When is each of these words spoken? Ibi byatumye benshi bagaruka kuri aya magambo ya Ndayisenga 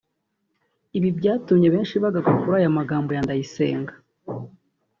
Ibi 0.97 1.09
byatumye 1.17 1.67
benshi 1.73 1.95
bagaruka 2.03 2.31
kuri 2.39 2.53
aya 2.59 2.77
magambo 2.77 3.09
ya 3.11 3.23
Ndayisenga 3.25 3.93